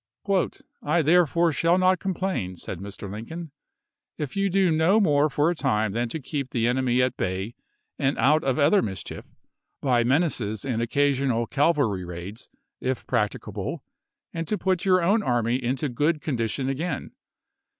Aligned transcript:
"I 0.81 1.03
therefore 1.03 1.51
shall 1.51 1.77
not 1.77 1.99
complain," 1.99 2.55
said 2.55 2.79
Mr. 2.79 3.07
Lincoln," 3.07 3.51
if 4.17 4.35
you 4.35 4.49
do 4.49 4.71
no 4.71 4.99
more 4.99 5.29
for 5.29 5.51
a 5.51 5.55
time 5.55 5.91
than 5.91 6.09
to 6.09 6.19
keep 6.19 6.49
the 6.49 6.65
enemy 6.67 7.03
at 7.03 7.15
bay 7.17 7.53
and 7.99 8.17
out 8.17 8.43
of 8.43 8.57
other 8.57 8.81
mischief, 8.81 9.27
by 9.79 10.03
menaces 10.03 10.65
and 10.65 10.81
occa 10.81 11.11
sional 11.11 11.47
cavalry 11.47 12.03
raids, 12.03 12.49
if 12.79 13.05
practicable, 13.05 13.83
and 14.33 14.47
to 14.47 14.57
put 14.57 14.85
your 14.85 15.03
own 15.03 15.21
army 15.21 15.63
into 15.63 15.87
good 15.87 16.19
condition 16.19 16.67
again. 16.67 17.11